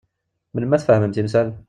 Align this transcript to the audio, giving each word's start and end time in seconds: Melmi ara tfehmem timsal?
Melmi 0.53 0.73
ara 0.75 0.81
tfehmem 0.83 1.11
timsal? 1.15 1.47